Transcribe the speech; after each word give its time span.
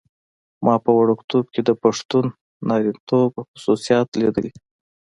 ما 0.65 0.75
په 0.85 0.91
وړکتوب 0.99 1.45
کې 1.53 1.61
د 1.65 1.69
پښتون 1.83 2.25
نارینتوب 2.69 3.31
خصوصیات 3.51 4.07
لیدلي. 4.19 4.51